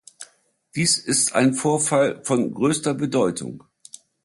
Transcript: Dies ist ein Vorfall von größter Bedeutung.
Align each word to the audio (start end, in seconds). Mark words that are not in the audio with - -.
Dies 0.73 0.97
ist 0.97 1.35
ein 1.35 1.53
Vorfall 1.53 2.25
von 2.25 2.51
größter 2.55 2.95
Bedeutung. 2.95 3.65